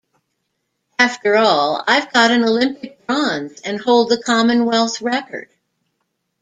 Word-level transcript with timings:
After 0.97 1.37
all 1.37 1.83
I've 1.85 2.11
got 2.11 2.31
an 2.31 2.43
Olympic 2.43 3.05
bronze 3.05 3.61
and 3.61 3.79
hold 3.79 4.09
the 4.09 4.19
Commonwealth 4.19 4.99
record. 4.99 5.49